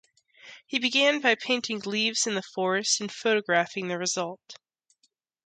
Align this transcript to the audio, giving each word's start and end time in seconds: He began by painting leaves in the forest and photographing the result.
He 0.65 0.79
began 0.79 1.21
by 1.21 1.35
painting 1.35 1.77
leaves 1.85 2.25
in 2.25 2.33
the 2.33 2.41
forest 2.41 2.99
and 3.01 3.11
photographing 3.13 3.87
the 3.87 3.99
result. 3.99 4.57